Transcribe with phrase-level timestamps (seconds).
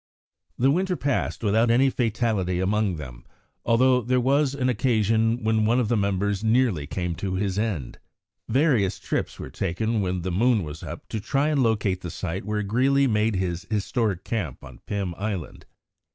[0.57, 3.23] The winter passed without any fatality among them,
[3.63, 7.99] although there was an occasion when one of the members nearly came to his end.
[8.49, 12.45] Various trips were taken when the moon was up to try and locate the site
[12.45, 15.67] where Greely made his historic camp on Pim Island.